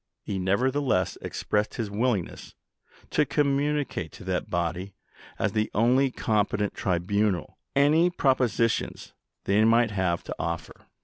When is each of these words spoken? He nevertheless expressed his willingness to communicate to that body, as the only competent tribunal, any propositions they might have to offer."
He 0.23 0.39
nevertheless 0.39 1.15
expressed 1.21 1.75
his 1.75 1.91
willingness 1.91 2.55
to 3.11 3.23
communicate 3.23 4.11
to 4.13 4.23
that 4.23 4.49
body, 4.49 4.95
as 5.37 5.51
the 5.51 5.69
only 5.75 6.09
competent 6.09 6.73
tribunal, 6.73 7.59
any 7.75 8.09
propositions 8.09 9.13
they 9.43 9.63
might 9.63 9.91
have 9.91 10.23
to 10.23 10.35
offer." 10.39 10.87